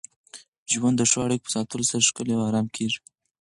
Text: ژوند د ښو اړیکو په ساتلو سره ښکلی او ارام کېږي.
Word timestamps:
ژوند 0.71 0.95
د 0.97 1.01
ښو 1.09 1.19
اړیکو 1.25 1.43
په 1.45 1.51
ساتلو 1.55 1.89
سره 1.91 2.07
ښکلی 2.09 2.33
او 2.35 2.43
ارام 2.49 2.67
کېږي. 2.75 2.99